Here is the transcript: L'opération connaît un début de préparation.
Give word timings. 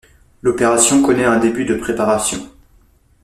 L'opération 0.41 1.03
connaît 1.03 1.25
un 1.25 1.37
début 1.37 1.63
de 1.63 1.75
préparation. 1.75 2.49